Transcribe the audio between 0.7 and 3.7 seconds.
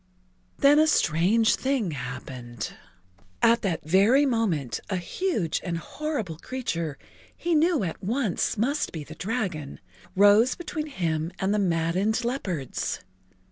a strange thing happened. At